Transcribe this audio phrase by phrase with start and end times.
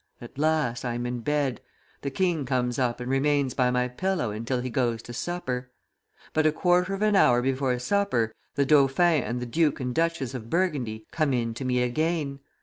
[0.19, 1.61] At last I am in bed.
[2.01, 5.69] The king comes up and remains by my pillow until he goes to supper.
[6.33, 10.33] But a quarter of an hour before supper, the dauphin and the Duke and Duchess
[10.33, 12.39] of Burgundy come in to me again.